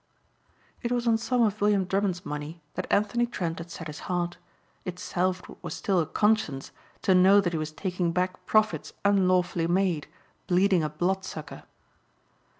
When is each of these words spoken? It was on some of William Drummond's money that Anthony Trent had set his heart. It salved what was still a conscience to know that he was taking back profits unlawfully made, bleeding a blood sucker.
It 0.81 0.91
was 0.91 1.07
on 1.07 1.19
some 1.19 1.43
of 1.43 1.61
William 1.61 1.85
Drummond's 1.85 2.25
money 2.25 2.59
that 2.73 2.91
Anthony 2.91 3.27
Trent 3.27 3.59
had 3.59 3.69
set 3.69 3.85
his 3.85 3.99
heart. 4.09 4.37
It 4.83 4.97
salved 4.97 5.47
what 5.47 5.63
was 5.63 5.75
still 5.75 5.99
a 5.99 6.07
conscience 6.07 6.71
to 7.03 7.13
know 7.13 7.39
that 7.39 7.53
he 7.53 7.59
was 7.59 7.71
taking 7.71 8.11
back 8.11 8.43
profits 8.47 8.93
unlawfully 9.05 9.67
made, 9.67 10.07
bleeding 10.47 10.81
a 10.83 10.89
blood 10.89 11.23
sucker. 11.23 11.65